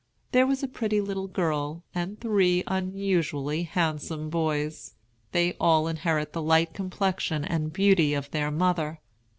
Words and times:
There 0.31 0.47
was 0.47 0.63
a 0.63 0.67
pretty 0.67 0.99
little 0.99 1.27
girl, 1.27 1.83
and 1.93 2.19
three 2.19 2.63
unusually 2.65 3.61
handsome 3.61 4.31
boys. 4.31 4.95
They 5.31 5.53
all 5.59 5.87
inherit 5.87 6.33
the 6.33 6.41
light 6.41 6.73
complexion 6.73 7.45
and 7.45 7.71
beauty 7.71 8.15
of 8.15 8.31
their 8.31 8.49
mother. 8.49 8.99